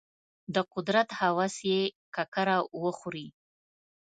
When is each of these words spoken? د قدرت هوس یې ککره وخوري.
د 0.53 0.55
قدرت 0.73 1.09
هوس 1.19 1.55
یې 1.71 1.81
ککره 2.15 2.57
وخوري. 2.83 3.27